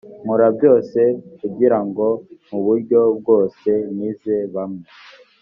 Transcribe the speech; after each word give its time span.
nkora 0.23 0.47
byose 0.57 0.99
kugira 1.39 1.77
ngo 1.87 2.05
mu 2.49 2.59
buryo 2.65 3.01
bwose 3.19 3.69
nkize 3.93 4.35
bamwe 4.55 4.87